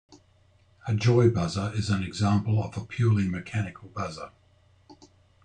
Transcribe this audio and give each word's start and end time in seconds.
A 0.87 0.95
joy 0.95 1.29
buzzer 1.29 1.71
is 1.75 1.91
an 1.91 2.01
example 2.01 2.63
of 2.63 2.75
a 2.75 2.83
purely 2.83 3.27
mechanical 3.29 3.89
buzzer. 3.89 4.31